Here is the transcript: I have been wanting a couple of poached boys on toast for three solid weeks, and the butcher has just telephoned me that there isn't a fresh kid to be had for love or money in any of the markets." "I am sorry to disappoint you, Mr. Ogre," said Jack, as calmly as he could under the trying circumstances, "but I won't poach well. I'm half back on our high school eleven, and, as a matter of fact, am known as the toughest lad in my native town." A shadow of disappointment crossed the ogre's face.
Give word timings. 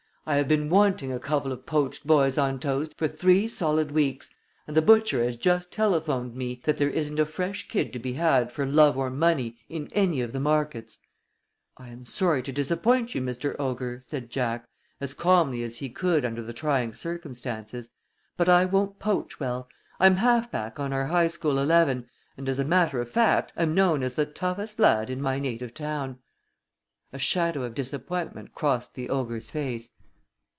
I 0.23 0.35
have 0.35 0.47
been 0.47 0.69
wanting 0.69 1.11
a 1.11 1.19
couple 1.19 1.51
of 1.51 1.65
poached 1.65 2.05
boys 2.05 2.37
on 2.37 2.59
toast 2.59 2.93
for 2.95 3.07
three 3.07 3.47
solid 3.47 3.91
weeks, 3.91 4.33
and 4.67 4.77
the 4.77 4.81
butcher 4.81 5.23
has 5.23 5.35
just 5.35 5.71
telephoned 5.71 6.35
me 6.35 6.61
that 6.63 6.77
there 6.77 6.91
isn't 6.91 7.19
a 7.19 7.25
fresh 7.25 7.67
kid 7.67 7.91
to 7.93 7.97
be 7.99 8.13
had 8.13 8.51
for 8.51 8.63
love 8.67 8.99
or 8.99 9.09
money 9.09 9.57
in 9.67 9.89
any 9.93 10.21
of 10.21 10.31
the 10.31 10.39
markets." 10.39 10.99
"I 11.75 11.89
am 11.89 12.05
sorry 12.05 12.43
to 12.43 12.51
disappoint 12.51 13.15
you, 13.15 13.19
Mr. 13.21 13.55
Ogre," 13.59 13.99
said 13.99 14.29
Jack, 14.29 14.67
as 15.01 15.15
calmly 15.15 15.63
as 15.63 15.77
he 15.77 15.89
could 15.89 16.23
under 16.23 16.43
the 16.43 16.53
trying 16.53 16.93
circumstances, 16.93 17.89
"but 18.37 18.47
I 18.47 18.65
won't 18.65 18.99
poach 18.99 19.39
well. 19.39 19.67
I'm 19.99 20.17
half 20.17 20.51
back 20.51 20.79
on 20.79 20.93
our 20.93 21.07
high 21.07 21.29
school 21.29 21.57
eleven, 21.57 22.07
and, 22.37 22.47
as 22.47 22.59
a 22.59 22.63
matter 22.63 23.01
of 23.01 23.09
fact, 23.09 23.53
am 23.57 23.73
known 23.73 24.03
as 24.03 24.13
the 24.13 24.27
toughest 24.27 24.77
lad 24.77 25.09
in 25.09 25.19
my 25.19 25.39
native 25.39 25.73
town." 25.73 26.19
A 27.11 27.17
shadow 27.17 27.63
of 27.63 27.73
disappointment 27.73 28.53
crossed 28.53 28.93
the 28.93 29.09
ogre's 29.09 29.49
face. 29.49 29.89